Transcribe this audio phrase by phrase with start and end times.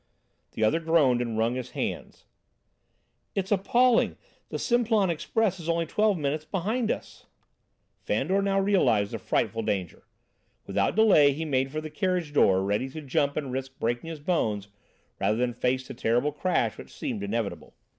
[0.53, 2.25] The other groaned and wrung his hands.
[3.35, 4.17] "It's appalling!
[4.49, 7.27] The Simplon express is only twelve minutes behind us!"
[7.99, 10.07] Fandor now realized the frightful danger.
[10.65, 14.19] Without delay he made for the carriage door, ready to jump and risk breaking his
[14.19, 14.69] bones
[15.19, 17.75] rather than face the terrible crash which seemed inevitable.